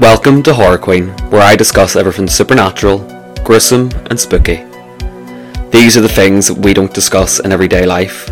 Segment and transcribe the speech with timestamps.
[0.00, 3.00] Welcome to Horror Queen, where I discuss everything supernatural,
[3.44, 4.64] gruesome, and spooky.
[5.70, 8.24] These are the things we don't discuss in everyday life,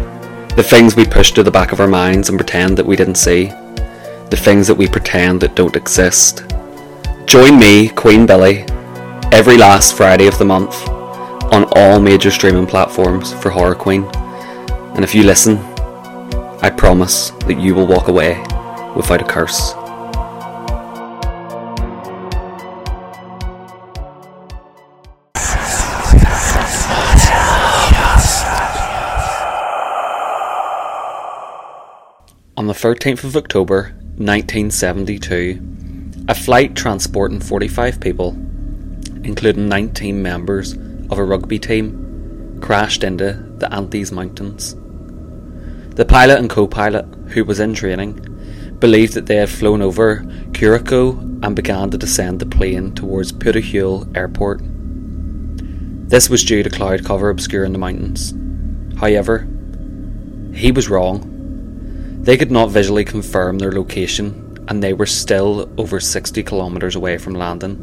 [0.56, 3.16] the things we push to the back of our minds and pretend that we didn't
[3.16, 3.48] see,
[4.30, 6.42] the things that we pretend that don't exist.
[7.26, 8.64] Join me, Queen Billie,
[9.30, 10.88] every last Friday of the month
[11.52, 14.04] on all major streaming platforms for Horror Queen.
[14.95, 15.59] And if you listen,
[16.62, 18.38] I promise that you will walk away
[18.96, 19.74] without a curse.
[32.68, 38.32] The 13th of October 1972, a flight transporting 45 people,
[39.24, 44.74] including 19 members of a rugby team, crashed into the Andes Mountains.
[45.95, 50.18] The pilot and co pilot, who was in training, believed that they had flown over
[50.52, 54.60] Curicó and began to descend the plane towards Pudahuel Airport.
[56.10, 58.34] This was due to cloud cover obscuring the mountains.
[59.00, 59.48] However,
[60.52, 61.37] he was wrong
[62.29, 67.16] they could not visually confirm their location, and they were still over 60 kilometres away
[67.16, 67.78] from landing.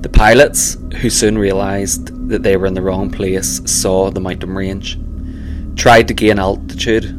[0.00, 4.56] The pilots, who soon realised that they were in the wrong place, saw the mountain
[4.56, 4.98] range,
[5.76, 7.16] tried to gain altitude,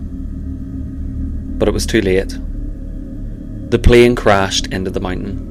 [1.57, 2.37] but it was too late.
[3.71, 5.45] The plane crashed into the mountain.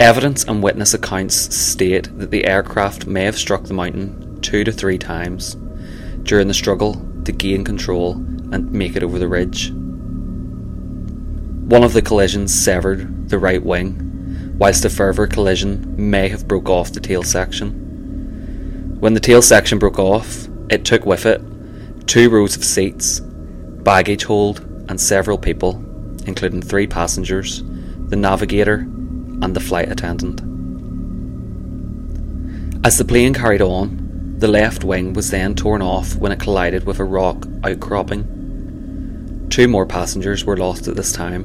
[0.00, 4.72] Evidence and witness accounts state that the aircraft may have struck the mountain two to
[4.72, 5.54] three times
[6.24, 8.12] during the struggle to gain control
[8.52, 9.70] and make it over the ridge.
[11.70, 16.68] One of the collisions severed the right wing, whilst a further collision may have broke
[16.68, 18.96] off the tail section.
[19.00, 21.40] When the tail section broke off, it took with it
[22.06, 25.76] two rows of seats, baggage hold, and several people,
[26.26, 27.62] including three passengers,
[28.08, 28.78] the navigator,
[29.42, 30.40] and the flight attendant.
[32.84, 33.99] As the plane carried on,
[34.40, 39.46] the left wing was then torn off when it collided with a rock outcropping.
[39.50, 41.44] Two more passengers were lost at this time.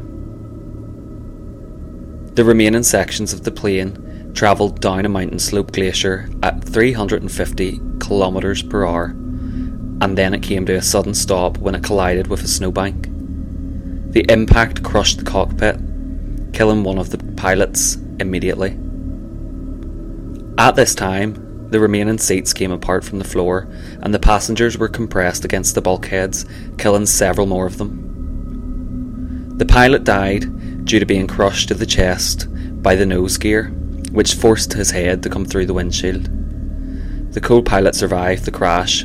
[2.35, 8.63] The remaining sections of the plane travelled down a mountain slope glacier at 350 kilometres
[8.63, 12.47] per hour, and then it came to a sudden stop when it collided with a
[12.47, 13.09] snowbank.
[14.13, 15.75] The impact crushed the cockpit,
[16.53, 18.79] killing one of the pilots immediately.
[20.57, 23.67] At this time, the remaining seats came apart from the floor,
[24.01, 26.45] and the passengers were compressed against the bulkheads,
[26.77, 29.57] killing several more of them.
[29.57, 32.47] The pilot died due to being crushed to the chest
[32.83, 33.69] by the nose gear,
[34.11, 36.29] which forced his head to come through the windshield.
[37.33, 39.03] The co pilot survived the crash,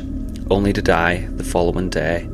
[0.49, 2.29] only to die the following day.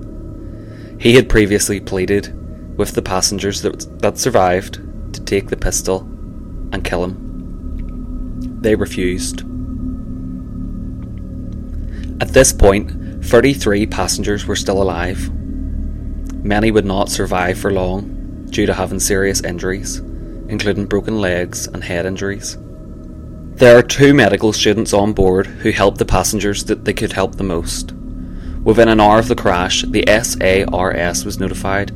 [0.99, 2.33] He had previously pleaded
[2.77, 4.81] with the passengers that, that survived
[5.13, 6.01] to take the pistol
[6.71, 8.59] and kill him.
[8.61, 9.43] They refused.
[12.19, 15.31] At this point, 33 passengers were still alive.
[16.43, 19.97] Many would not survive for long due to having serious injuries,
[20.47, 22.57] including broken legs and head injuries.
[23.57, 27.35] There are two medical students on board who helped the passengers that they could help
[27.35, 27.91] the most.
[28.63, 31.91] Within an hour of the crash, the SARS was notified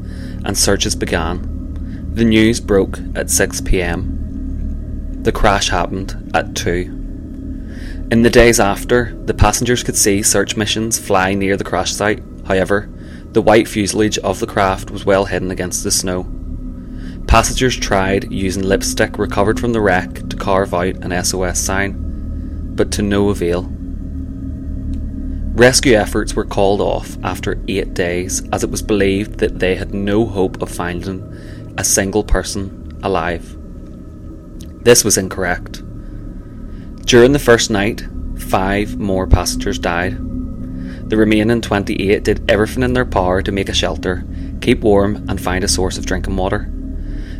[0.45, 2.11] and searches began.
[2.13, 5.23] The news broke at 6 pm.
[5.23, 7.00] The crash happened at 2.
[8.11, 12.21] In the days after, the passengers could see search missions fly near the crash site.
[12.45, 12.89] However,
[13.31, 16.29] the white fuselage of the craft was well hidden against the snow.
[17.27, 22.91] Passengers tried using lipstick recovered from the wreck to carve out an SOS sign, but
[22.91, 23.71] to no avail.
[25.53, 29.93] Rescue efforts were called off after eight days as it was believed that they had
[29.93, 31.21] no hope of finding
[31.77, 33.57] a single person alive.
[34.83, 35.81] This was incorrect.
[37.11, 40.15] During the first night, five more passengers died.
[41.09, 44.23] The remaining 28 did everything in their power to make a shelter,
[44.61, 46.71] keep warm, and find a source of drinking water.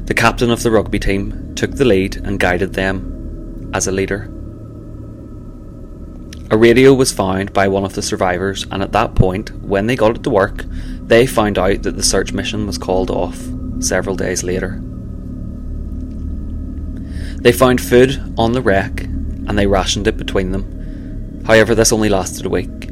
[0.04, 4.24] The captain of the rugby team took the lead and guided them as a leader.
[6.50, 9.96] A radio was found by one of the survivors, and at that point, when they
[9.96, 10.66] got it to work,
[11.02, 13.42] they found out that the search mission was called off
[13.80, 14.82] several days later.
[17.38, 19.08] They found food on the wreck
[19.48, 21.44] and they rationed it between them.
[21.46, 22.88] However, this only lasted a week.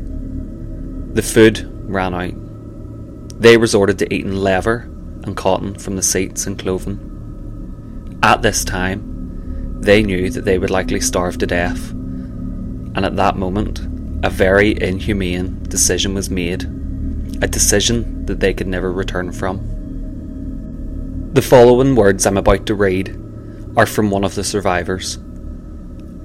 [1.14, 3.40] The food ran out.
[3.42, 4.90] They resorted to eating leather
[5.24, 8.20] and cotton from the seats and clothing.
[8.24, 13.38] At this time, they knew that they would likely starve to death, and at that
[13.38, 13.80] moment,
[14.24, 16.64] a very inhumane decision was made,
[17.42, 19.60] a decision that they could never return from.
[21.34, 23.10] The following words I'm about to read
[23.78, 25.18] are from one of the survivors.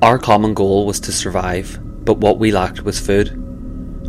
[0.05, 3.35] Our common goal was to survive, but what we lacked was food.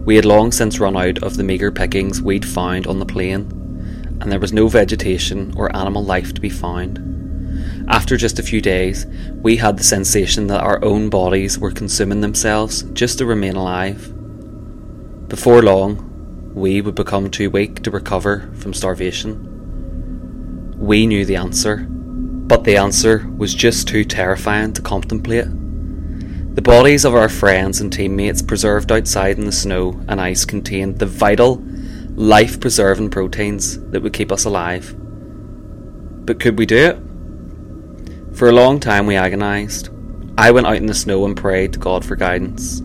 [0.06, 4.18] We had long since run out of the meagre pickings we'd found on the plain,
[4.20, 7.00] and there was no vegetation or animal life to be found.
[7.88, 9.06] After just a few days,
[9.42, 14.14] we had the sensation that our own bodies were consuming themselves just to remain alive.
[15.30, 20.76] Before long, we would become too weak to recover from starvation.
[20.78, 25.48] We knew the answer, but the answer was just too terrifying to contemplate.
[26.56, 31.00] The bodies of our friends and teammates preserved outside in the snow and ice contained
[31.00, 31.62] the vital,
[32.16, 34.96] life preserving proteins that would keep us alive.
[36.25, 38.38] But could we do it?
[38.38, 39.90] For a long time we agonised.
[40.38, 42.81] I went out in the snow and prayed to God for guidance.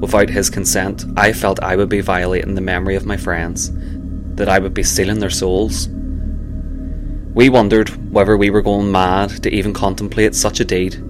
[0.00, 3.70] Without His consent, I felt I would be violating the memory of my friends,
[4.34, 5.88] that I would be stealing their souls.
[7.34, 11.05] We wondered whether we were going mad to even contemplate such a deed.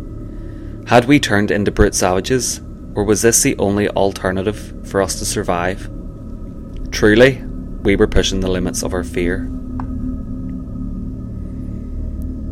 [0.87, 2.61] Had we turned into brute savages,
[2.95, 5.91] or was this the only alternative for us to survive?
[6.93, 7.43] Truly,
[7.83, 9.51] we were pushing the limits of our fear.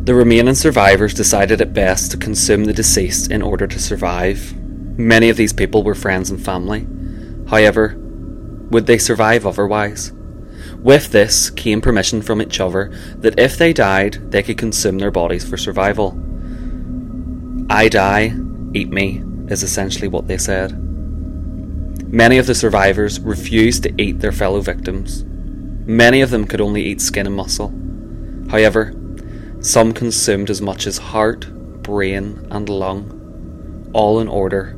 [0.03, 4.53] The remaining survivors decided it best to consume the deceased in order to survive.
[4.99, 6.85] Many of these people were friends and family.
[7.49, 7.95] However,
[8.69, 10.11] would they survive otherwise?
[10.79, 15.09] With this came permission from each other that if they died, they could consume their
[15.09, 16.21] bodies for survival.
[17.69, 18.35] I die,
[18.73, 20.79] eat me, is essentially what they said.
[22.11, 25.25] Many of the survivors refused to eat their fellow victims.
[25.87, 27.73] Many of them could only eat skin and muscle.
[28.49, 28.93] However,
[29.61, 31.51] some consumed as much as heart,
[31.81, 34.77] brain, and lung, all in order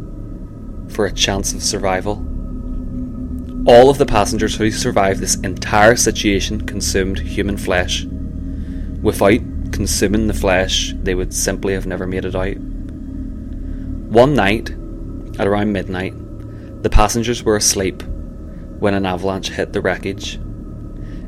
[0.87, 2.25] for a chance of survival.
[3.67, 8.05] All of the passengers who survived this entire situation consumed human flesh.
[9.01, 9.41] Without
[9.73, 12.55] consuming the flesh, they would simply have never made it out.
[14.07, 14.69] One night,
[15.37, 16.13] at around midnight,
[16.81, 18.03] the passengers were asleep
[18.79, 20.39] when an avalanche hit the wreckage.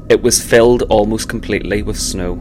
[0.08, 2.36] It was filled almost completely with snow.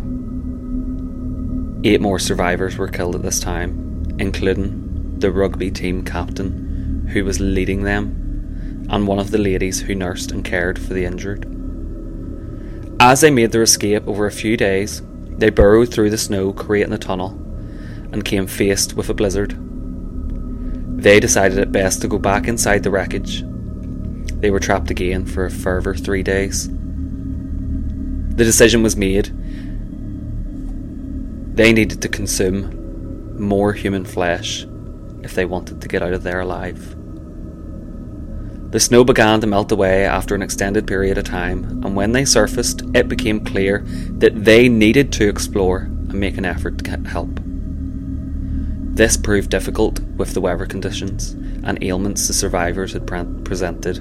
[1.82, 7.40] Eight more survivors were killed at this time, including the rugby team captain who was
[7.40, 11.46] leading them and one of the ladies who nursed and cared for the injured.
[13.00, 16.92] As they made their escape over a few days, they burrowed through the snow, creating
[16.92, 17.30] a tunnel,
[18.12, 19.58] and came faced with a blizzard.
[20.98, 23.44] They decided it best to go back inside the wreckage.
[24.40, 26.68] They were trapped again for a further three days.
[26.68, 29.26] The decision was made.
[31.56, 34.66] They needed to consume more human flesh
[35.22, 36.96] if they wanted to get out of there alive.
[38.72, 42.24] The snow began to melt away after an extended period of time, and when they
[42.24, 43.84] surfaced, it became clear
[44.18, 47.40] that they needed to explore and make an effort to get help.
[48.98, 51.30] This proved difficult with the weather conditions
[51.62, 54.00] and ailments the survivors had pre- presented.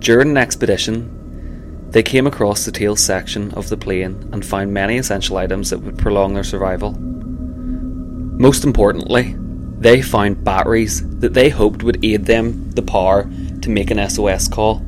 [0.00, 4.98] During an expedition, they came across the tail section of the plane and found many
[4.98, 6.96] essential items that would prolong their survival.
[6.98, 9.36] Most importantly,
[9.78, 13.30] they found batteries that they hoped would aid them the power
[13.62, 14.82] to make an SOS call.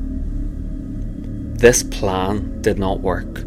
[1.55, 3.45] This plan did not work.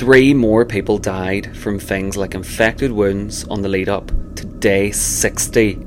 [0.00, 4.92] Three more people died from things like infected wounds on the lead up to day
[4.92, 5.78] 60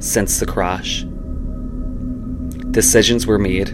[0.00, 1.04] since the crash.
[2.72, 3.72] Decisions were made.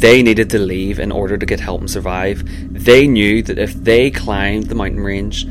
[0.00, 2.42] They needed to leave in order to get help and survive.
[2.72, 5.46] They knew that if they climbed the mountain range,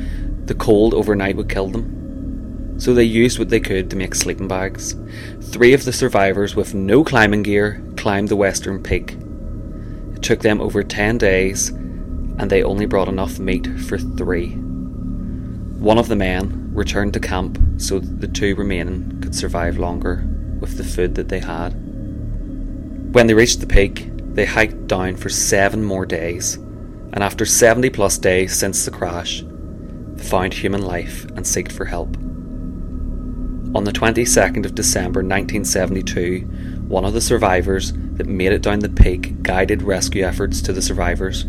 [0.45, 4.49] the cold overnight would kill them so they used what they could to make sleeping
[4.49, 4.97] bags.
[5.39, 9.15] Three of the survivors with no climbing gear climbed the western peak.
[10.15, 11.71] It took them over 10 days,
[12.37, 14.51] and they only brought enough meat for three.
[14.53, 20.27] One of the men returned to camp so that the two remaining could survive longer
[20.59, 21.71] with the food that they had.
[23.13, 27.89] When they reached the peak, they hiked down for seven more days, and after 70
[27.91, 29.43] plus days since the crash,
[30.15, 32.17] they found human life and sought for help.
[33.75, 36.41] On the 22nd of December 1972,
[36.87, 40.81] one of the survivors that made it down the peak guided rescue efforts to the
[40.81, 41.45] survivors.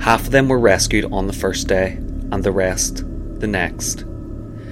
[0.00, 1.98] Half of them were rescued on the first day,
[2.30, 3.04] and the rest
[3.40, 4.04] the next.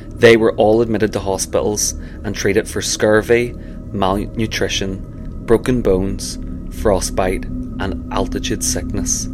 [0.09, 1.93] They were all admitted to hospitals
[2.25, 3.53] and treated for scurvy,
[3.93, 6.39] malnutrition, broken bones,
[6.71, 9.29] frostbite, and altitude sickness.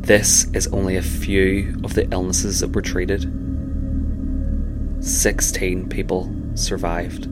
[0.00, 3.22] This is only a few of the illnesses that were treated.
[5.00, 7.28] 16 people survived.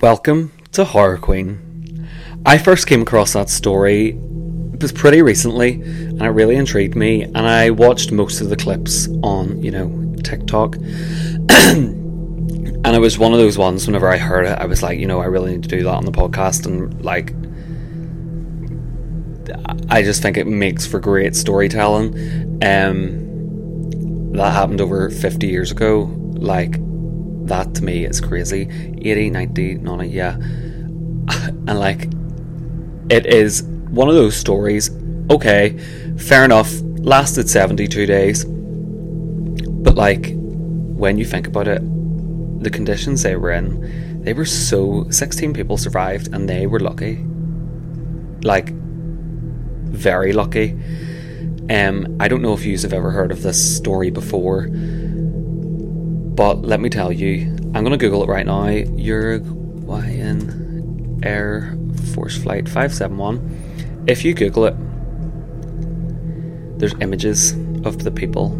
[0.00, 2.08] Welcome to Horror Queen.
[2.44, 4.18] I first came across that story
[4.82, 8.56] it was pretty recently and it really intrigued me and I watched most of the
[8.56, 10.74] clips on, you know, TikTok.
[11.48, 15.06] and it was one of those ones whenever I heard it, I was like, you
[15.06, 17.32] know, I really need to do that on the podcast and like
[19.88, 22.60] I just think it makes for great storytelling.
[22.62, 26.10] Um, that happened over 50 years ago.
[26.34, 26.76] Like,
[27.46, 28.68] that to me is crazy.
[29.02, 30.36] 80, 90, 90, yeah.
[31.68, 32.08] And like,
[33.10, 34.90] it is one of those stories.
[35.30, 35.78] Okay,
[36.18, 38.44] fair enough, lasted 72 days.
[38.44, 41.82] But like, when you think about it,
[42.62, 45.08] the conditions they were in, they were so.
[45.10, 47.24] 16 people survived and they were lucky.
[48.44, 48.72] Like,
[49.92, 50.78] very lucky.
[51.70, 54.68] Um, I don't know if you have ever heard of this story before,
[56.34, 58.66] but let me tell you, I'm going to Google it right now.
[58.68, 60.40] Uruguayan
[61.22, 61.76] Air
[62.14, 64.04] Force Flight 571.
[64.06, 64.74] If you Google it,
[66.78, 67.52] there's images
[67.84, 68.52] of the people,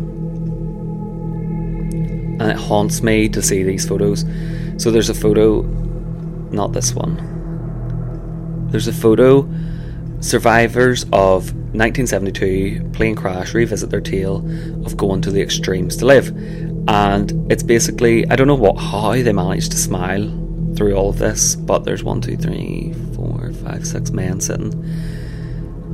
[2.40, 4.24] and it haunts me to see these photos.
[4.76, 5.62] So there's a photo,
[6.50, 7.30] not this one.
[8.70, 9.48] There's a photo
[10.22, 14.36] Survivors of 1972 plane crash revisit their tale
[14.86, 16.28] of going to the extremes to live.
[16.88, 20.28] And it's basically, I don't know what how they managed to smile
[20.76, 24.72] through all of this, but there's one, two, three, four, five, six men sitting.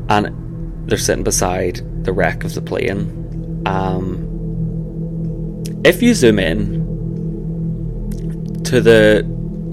[0.09, 3.63] And they're sitting beside the wreck of the plane.
[3.67, 4.25] Um,
[5.85, 6.79] if you zoom in
[8.65, 9.27] to the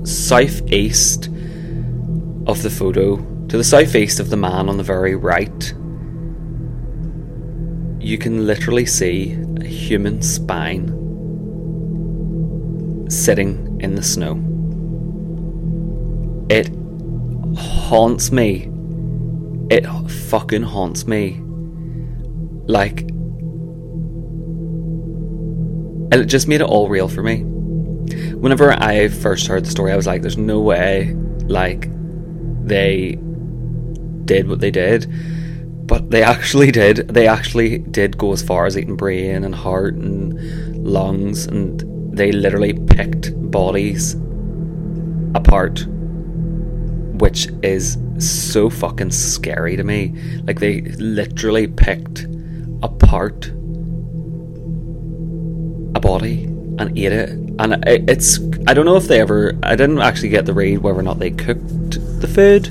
[0.04, 1.28] southeast
[2.48, 3.18] of the photo,
[3.48, 5.74] to the southeast of the man on the very right,
[8.02, 9.32] you can literally see
[9.62, 11.05] a human spine
[13.10, 14.42] sitting in the snow.
[16.50, 16.70] It
[17.58, 18.70] haunts me.
[19.70, 19.86] It
[20.30, 21.42] fucking haunts me.
[22.68, 23.02] Like,
[26.12, 27.44] and it just made it all real for me.
[28.36, 31.14] Whenever I first heard the story, I was like, there's no way,
[31.48, 31.90] like,
[32.66, 33.18] they
[34.26, 35.08] did what they did,
[35.88, 37.08] but they actually did.
[37.08, 41.84] They actually did go as far as eating brain and heart and lungs, and
[42.16, 44.16] they literally picked bodies
[45.36, 45.86] apart,
[47.18, 50.14] which is so fucking scary to me.
[50.46, 52.26] Like they literally picked
[52.82, 53.48] apart
[55.96, 56.44] a body
[56.80, 57.30] and ate it.
[57.60, 61.00] And it's I don't know if they ever I didn't actually get the read whether
[61.00, 62.70] or not they cooked the food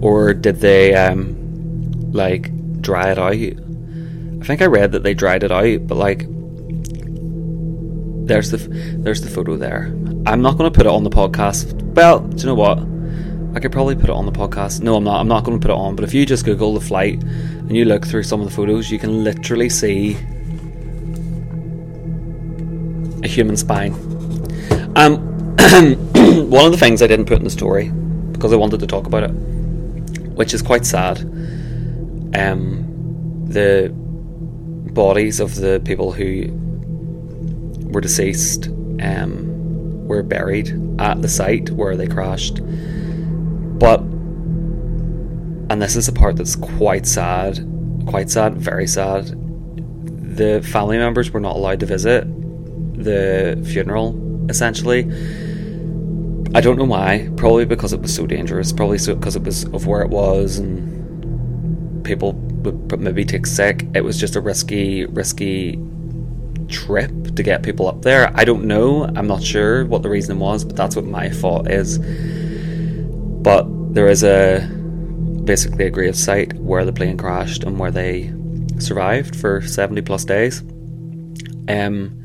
[0.00, 2.50] or did they um, like
[2.82, 3.32] dry it out?
[3.32, 6.26] I think I read that they dried it out, but like
[8.26, 8.58] there's the
[8.98, 9.86] there's the photo there.
[10.26, 11.72] I'm not going to put it on the podcast.
[11.94, 12.78] Well, do you know what?
[13.54, 14.80] I could probably put it on the podcast.
[14.82, 15.20] No, I'm not.
[15.20, 15.94] I'm not going to put it on.
[15.96, 18.90] But if you just Google the flight and you look through some of the photos,
[18.90, 20.16] you can literally see
[23.22, 23.92] a human spine.
[24.96, 25.16] Um,
[26.50, 27.90] one of the things I didn't put in the story
[28.32, 29.32] because I wanted to talk about it
[30.34, 31.20] which is quite sad.
[32.34, 33.92] Um, the
[34.92, 36.48] bodies of the people who
[37.92, 38.68] were deceased
[39.00, 40.68] um, were buried
[41.00, 42.60] at the site where they crashed.
[43.78, 47.66] But, and this is a part that's quite sad,
[48.06, 49.38] quite sad, very sad.
[50.36, 52.24] The family members were not allowed to visit
[52.94, 55.10] the funeral, essentially
[56.54, 57.30] I don't know why.
[57.36, 58.72] Probably because it was so dangerous.
[58.72, 63.86] Probably so because it was of where it was and people would maybe take sick.
[63.94, 65.78] It was just a risky, risky
[66.72, 68.32] trip to get people up there.
[68.34, 69.04] I don't know.
[69.04, 71.98] I'm not sure what the reason was, but that's what my thought is.
[71.98, 74.60] But there is a
[75.44, 78.32] basically a grave site where the plane crashed and where they
[78.78, 80.60] survived for 70 plus days.
[81.68, 82.24] Um,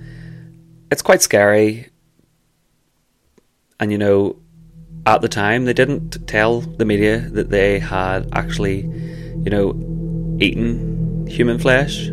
[0.90, 1.90] it's quite scary
[3.80, 4.38] and you know,
[5.06, 9.70] at the time, they didn't tell the media that they had actually, you know,
[10.40, 12.10] eaten human flesh.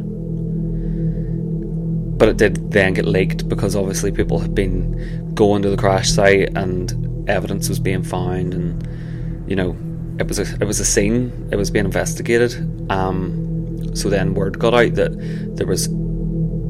[2.25, 6.09] But it did then get leaked because obviously people had been going to the crash
[6.09, 9.77] site and evidence was being found, and you know,
[10.19, 11.51] it was a it was a scene.
[11.53, 12.55] It was being investigated.
[12.91, 15.13] Um, so then word got out that
[15.55, 15.91] there was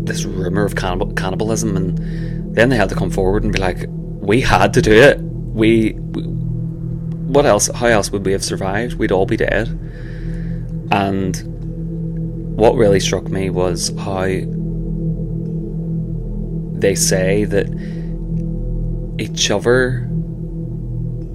[0.02, 3.84] this rumor of cannibal, cannibalism, and then they had to come forward and be like,
[3.88, 5.20] we had to do it.
[5.20, 7.68] We, we, what else?
[7.68, 8.94] How else would we have survived?
[8.94, 9.68] We'd all be dead.
[10.90, 14.26] And what really struck me was how
[16.74, 17.68] they say that
[19.18, 20.08] each other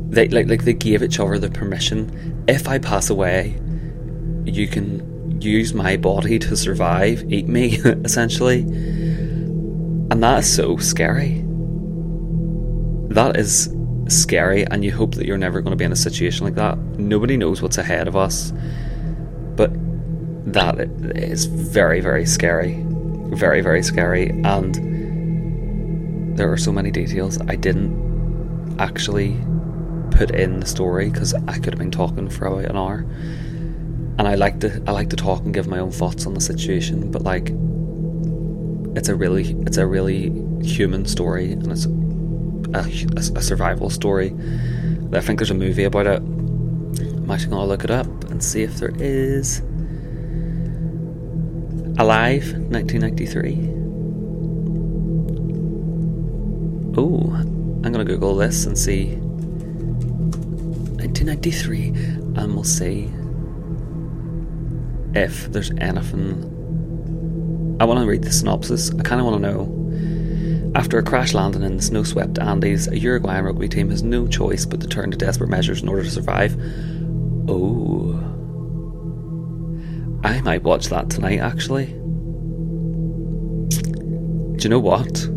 [0.10, 2.44] they like like they gave each other the permission.
[2.48, 3.60] If I pass away,
[4.46, 8.62] you can use my body to survive, eat me, essentially.
[8.62, 11.44] And that is so scary.
[13.10, 13.74] That is
[14.08, 16.78] scary, and you hope that you're never going to be in a situation like that.
[16.98, 18.52] Nobody knows what's ahead of us,
[19.56, 19.72] but
[20.52, 20.80] that
[21.16, 22.84] is very, very scary.
[23.32, 24.30] Very, very scary.
[24.44, 24.89] And
[26.40, 29.38] there are so many details I didn't actually
[30.12, 33.00] put in the story because I could have been talking for about an hour.
[34.18, 36.40] And I like to I like to talk and give my own thoughts on the
[36.40, 37.50] situation, but like
[38.96, 40.32] it's a really it's a really
[40.64, 41.90] human story and it's a,
[42.74, 44.34] a, a survival story.
[45.12, 46.22] I think there's a movie about it.
[46.22, 49.60] I'm actually gonna look it up and see if there is.
[51.98, 53.79] Alive, 1993.
[56.98, 59.16] Oh, I'm gonna Google this and see
[60.98, 61.88] 1993,
[62.36, 63.12] and we'll see
[65.14, 66.46] if there's anything.
[67.80, 68.92] I want to read the synopsis.
[68.92, 70.72] I kind of want to know.
[70.76, 74.28] After a crash landing in the snow swept Andes, a Uruguayan rugby team has no
[74.28, 76.56] choice but to turn to desperate measures in order to survive.
[77.48, 78.14] Oh.
[80.24, 81.86] I might watch that tonight, actually.
[84.58, 85.28] Do you know what?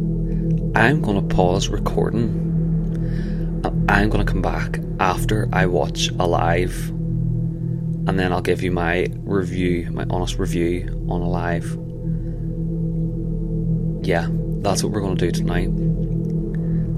[0.75, 3.61] I'm going to pause recording.
[3.63, 6.89] Uh, I'm going to come back after I watch Alive.
[6.89, 11.65] And then I'll give you my review, my honest review on Alive.
[14.03, 14.29] Yeah,
[14.63, 15.69] that's what we're going to do tonight.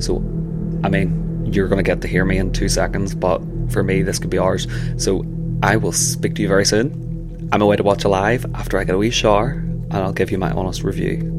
[0.01, 0.19] So,
[0.85, 4.03] I mean, you're going to get to hear me in two seconds, but for me,
[4.03, 4.69] this could be ours.
[4.99, 5.25] So,
[5.65, 7.49] I will speak to you very soon.
[7.51, 10.39] I'm away to watch Alive after I get a wee shower, and I'll give you
[10.39, 11.34] my honest review.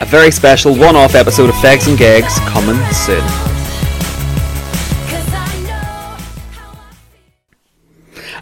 [0.00, 3.22] A very special one off episode of Fags and Gags coming soon.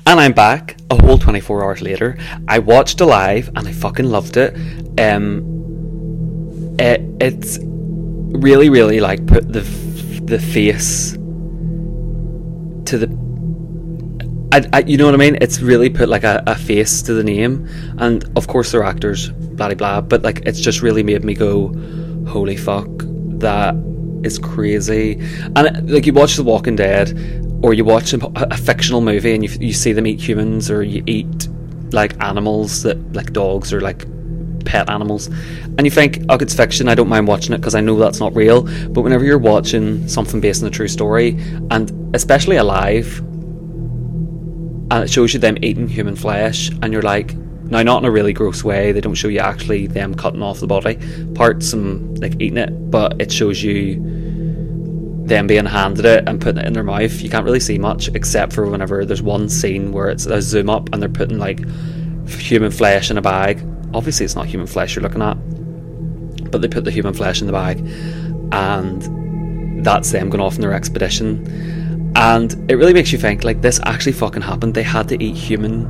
[0.07, 2.17] And I'm back a whole 24 hours later.
[2.47, 4.55] I watched Alive and I fucking loved it.
[5.01, 9.63] Um, it it's really, really like put the
[10.23, 11.13] the face
[12.87, 13.28] to the
[14.51, 15.37] I, I, you know what I mean?
[15.41, 19.29] It's really put like a, a, face to the name, and of course they're actors,
[19.29, 20.01] blah blah.
[20.01, 21.69] But like, it's just really made me go,
[22.27, 22.89] "Holy fuck,
[23.41, 23.75] that
[24.23, 25.21] is crazy!"
[25.55, 27.11] And like, you watch The Walking Dead,
[27.63, 30.83] or you watch a, a fictional movie, and you you see them eat humans, or
[30.83, 31.49] you eat
[31.93, 34.07] like animals that like dogs or like
[34.65, 36.89] pet animals, and you think, "Oh, it's fiction.
[36.89, 40.09] I don't mind watching it because I know that's not real." But whenever you're watching
[40.09, 41.39] something based on a true story,
[41.71, 43.23] and especially Alive
[44.91, 48.11] and it shows you them eating human flesh, and you're like, now not in a
[48.11, 48.93] really gross way.
[48.93, 50.99] They don't show you actually them cutting off the body
[51.35, 53.97] parts and like eating it, but it shows you
[55.27, 57.21] them being handed it and putting it in their mouth.
[57.21, 60.71] You can't really see much except for whenever there's one scene where it's a zoom
[60.71, 61.61] up and they're putting like
[62.27, 63.63] human flesh in a bag.
[63.93, 65.35] Obviously, it's not human flesh you're looking at,
[66.51, 67.79] but they put the human flesh in the bag,
[68.53, 71.45] and that's them going off on their expedition
[72.19, 74.75] and it really makes you think like this actually fucking happened.
[74.75, 75.87] They had to eat human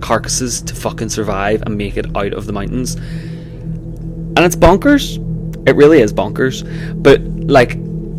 [0.00, 2.94] carcasses to fucking survive and make it out of the mountains.
[2.94, 5.16] And it's bonkers.
[5.68, 6.62] It really is bonkers.
[7.02, 7.70] But like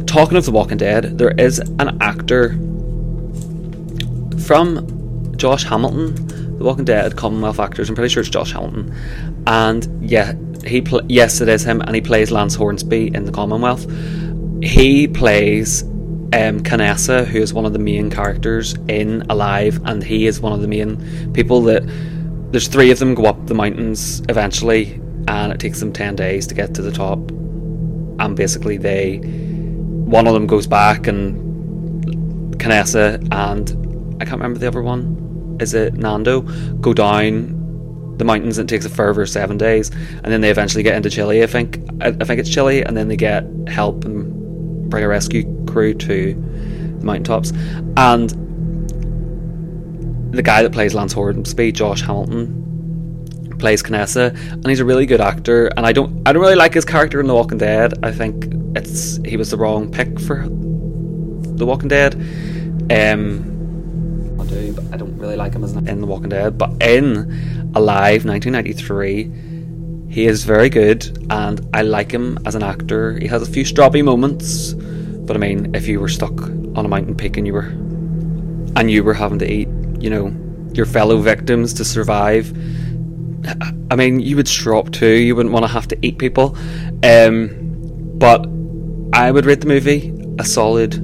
[0.05, 2.49] talking of The Walking Dead, there is an actor
[4.45, 7.87] from Josh Hamilton, The Walking Dead Commonwealth actors.
[7.87, 8.93] I'm pretty sure it's Josh Hamilton.
[9.47, 10.33] And yeah,
[10.65, 13.89] he pl- yes, it is him, and he plays Lance Hornsby in the Commonwealth.
[14.61, 15.85] He plays
[16.33, 20.51] um, Canessa, who is one of the main characters in Alive, and he is one
[20.51, 21.83] of the main people that.
[22.49, 24.93] There's three of them go up the mountains eventually,
[25.27, 27.19] and it takes them 10 days to get to the top.
[28.19, 29.17] And basically, they.
[29.17, 33.85] One of them goes back, and Canessa and.
[34.19, 35.57] I can't remember the other one.
[35.59, 36.41] Is it Nando?
[36.81, 37.57] Go down
[38.17, 41.09] the mountains and it takes a further seven days, and then they eventually get into
[41.09, 41.43] Chile.
[41.43, 44.16] I think I, I think it's Chile, and then they get help and
[44.89, 46.34] bring a rescue crew to
[47.00, 47.52] the mountaintops.
[47.97, 48.30] And
[50.32, 55.21] the guy that plays Lance Hornsby, Josh Hamilton, plays Canessa, and he's a really good
[55.21, 55.67] actor.
[55.78, 57.93] And I don't, I don't really like his character in The Walking Dead.
[58.04, 58.45] I think
[58.76, 62.15] it's he was the wrong pick for The Walking Dead.
[62.91, 66.58] Um, I do, but I don't really like him as in The Walking Dead.
[66.58, 69.46] But in Alive, 1993
[70.17, 73.19] he is very good, and I like him as an actor.
[73.19, 76.88] He has a few stroppy moments, but I mean, if you were stuck on a
[76.88, 77.67] mountain peak and you were
[78.75, 79.67] and you were having to eat,
[79.99, 80.36] you know,
[80.73, 82.51] your fellow victims to survive,
[83.91, 85.06] I mean, you would strop too.
[85.06, 86.58] You wouldn't want to have to eat people.
[87.03, 87.51] Um,
[88.17, 88.47] but
[89.13, 90.95] I would rate the movie a solid.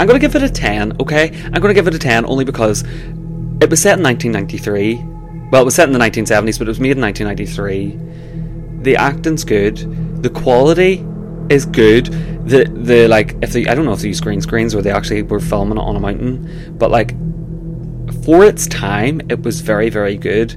[0.00, 1.30] I'm going to give it a 10, okay?
[1.44, 2.82] I'm going to give it a 10 only because
[3.60, 5.13] it was set in 1993.
[5.50, 8.82] Well, it was set in the 1970s, but it was made in 1993.
[8.82, 10.22] The acting's good.
[10.22, 11.04] The quality
[11.50, 12.06] is good.
[12.46, 14.90] The the like if they I don't know if they use green screens or they
[14.90, 17.14] actually were filming it on a mountain, but like
[18.24, 20.52] for its time, it was very very good,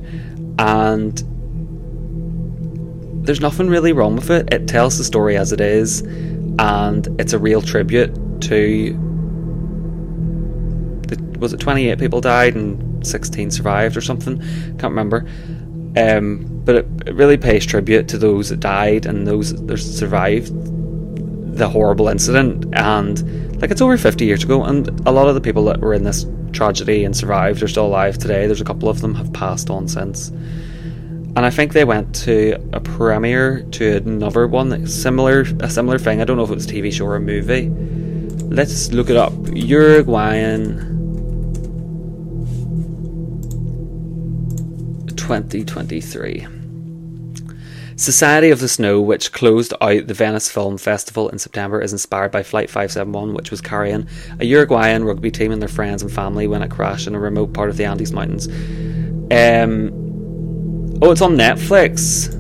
[0.60, 1.24] and
[3.26, 4.54] there's nothing really wrong with it.
[4.54, 6.02] It tells the story as it is,
[6.60, 8.94] and it's a real tribute to.
[11.08, 14.40] The, was it 28 people died and 16 survived or something?
[14.78, 15.28] Can't remember.
[15.98, 20.52] Um, but it, it really pays tribute to those that died and those that survived
[21.58, 22.66] the horrible incident.
[22.74, 25.94] And like it's over 50 years ago, and a lot of the people that were
[25.94, 28.46] in this tragedy and survived are still alive today.
[28.46, 30.30] There's a couple of them have passed on since.
[30.30, 36.20] And I think they went to a premiere to another one, similar a similar thing.
[36.20, 37.70] I don't know if it was a TV show or a movie.
[38.50, 39.34] Let's look it up.
[39.54, 40.97] Uruguayan
[45.28, 46.48] 2023.
[47.98, 52.32] Society of the Snow, which closed out the Venice Film Festival in September, is inspired
[52.32, 54.08] by Flight 571, which was carrying
[54.40, 57.52] a Uruguayan rugby team and their friends and family when it crashed in a remote
[57.52, 58.48] part of the Andes Mountains.
[59.30, 59.92] Um,
[61.02, 62.32] oh, it's on Netflix.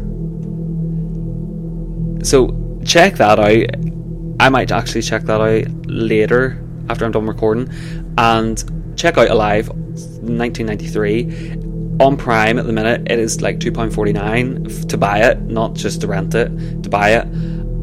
[2.25, 4.39] So check that out.
[4.39, 7.69] I might actually check that out later after I'm done recording.
[8.17, 11.66] And check out Alive 1993
[11.99, 15.41] on Prime at the minute, it is like two pound forty nine to buy it,
[15.41, 16.49] not just to rent it.
[16.83, 17.23] To buy it,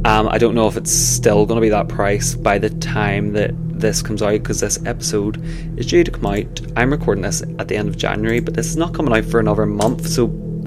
[0.07, 3.33] um, I don't know if it's still going to be that price by the time
[3.33, 5.43] that this comes out because this episode
[5.79, 6.61] is due to come out.
[6.77, 9.41] I'm recording this at the end of January, but this is not coming out for
[9.41, 10.27] another month, so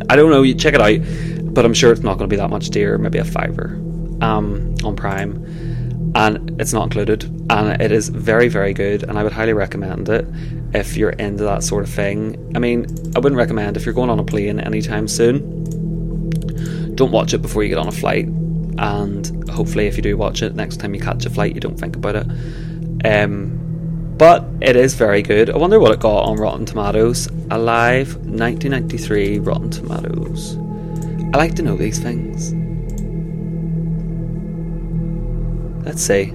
[0.10, 0.42] I don't know.
[0.42, 2.98] You check it out, but I'm sure it's not going to be that much dear.
[2.98, 3.76] Maybe a fiver
[4.22, 9.24] um, on Prime, and it's not included, and it is very very good, and I
[9.24, 10.26] would highly recommend it
[10.74, 12.52] if you're into that sort of thing.
[12.56, 16.96] I mean, I wouldn't recommend if you're going on a plane anytime soon.
[16.96, 20.42] Don't watch it before you get on a flight, and hopefully, if you do watch
[20.42, 22.28] it, next time you catch a flight, you don't think about it.
[23.06, 23.58] Um,
[24.18, 25.52] but it is very good.
[25.52, 27.28] I wonder what it got on Rotten Tomatoes.
[27.52, 30.58] Alive 1993 Rotten Tomatoes.
[31.34, 32.54] I like to know these things.
[35.88, 36.26] Let's say.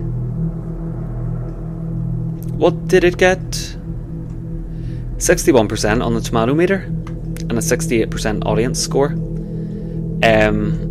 [2.56, 3.38] What did it get?
[5.18, 9.08] 61% on the tomato meter and a 68% audience score.
[10.22, 10.88] Um,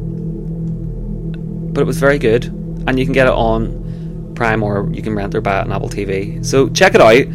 [1.73, 2.45] but it was very good,
[2.85, 5.71] and you can get it on Prime or you can rent or buy it on
[5.71, 6.45] Apple TV.
[6.45, 7.25] So check it out,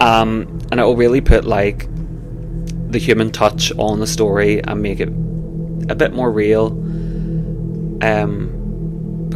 [0.00, 1.88] um, and it will really put like
[2.90, 5.10] the human touch on the story and make it
[5.88, 6.72] a bit more real.
[8.02, 8.51] Um,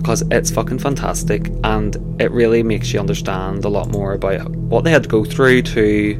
[0.06, 4.84] because it's fucking fantastic, and it really makes you understand a lot more about what
[4.84, 6.16] they had to go through to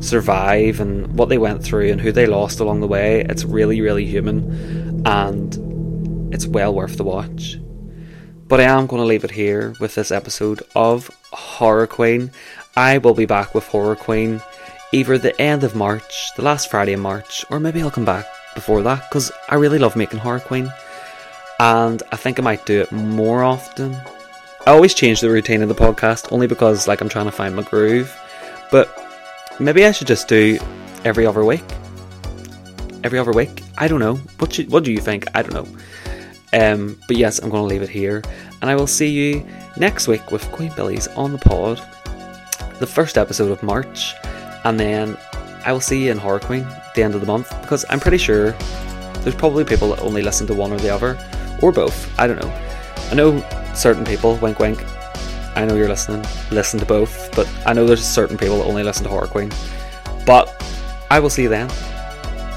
[0.00, 3.20] survive and what they went through and who they lost along the way.
[3.20, 7.58] It's really, really human and it's well worth the watch.
[8.48, 12.32] But I am going to leave it here with this episode of Horror Queen.
[12.74, 14.42] I will be back with Horror Queen
[14.90, 18.26] either the end of March, the last Friday in March, or maybe I'll come back
[18.56, 20.72] before that because I really love making Horror Queen
[21.62, 23.94] and I think I might do it more often.
[24.66, 27.56] I always change the routine of the podcast only because like I'm trying to find
[27.56, 28.14] my groove.
[28.70, 28.98] But
[29.60, 30.58] Maybe I should just do
[31.04, 31.64] every other week.
[33.04, 33.62] Every other week.
[33.76, 34.16] I don't know.
[34.38, 35.26] What should, what do you think?
[35.36, 35.68] I don't know.
[36.52, 38.22] Um, but yes, I'm going to leave it here,
[38.60, 39.46] and I will see you
[39.76, 41.78] next week with Queen Billie's on the pod,
[42.78, 44.14] the first episode of March,
[44.64, 45.16] and then
[45.64, 48.00] I will see you in Horror Queen at the end of the month because I'm
[48.00, 48.52] pretty sure
[49.20, 51.14] there's probably people that only listen to one or the other,
[51.62, 52.18] or both.
[52.18, 52.52] I don't know.
[53.10, 53.40] I know
[53.74, 54.84] certain people, wink wink,
[55.54, 58.82] I know you're listening, listen to both, but I know there's certain people that only
[58.82, 59.50] listen to Horror Queen.
[60.24, 60.50] But
[61.10, 61.68] I will see you then.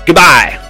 [0.05, 0.61] Goodbye!